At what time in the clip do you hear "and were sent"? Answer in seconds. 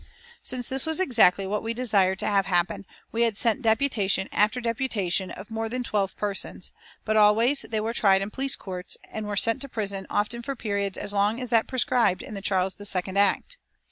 9.11-9.61